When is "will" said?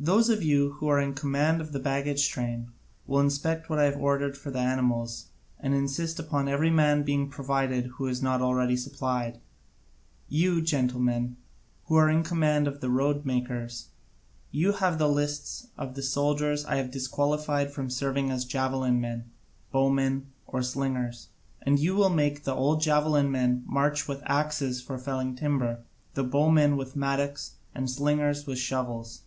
3.08-3.18, 21.96-22.08